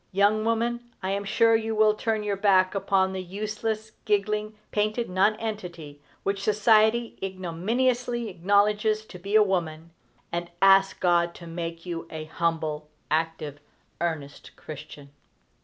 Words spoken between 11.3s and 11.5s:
to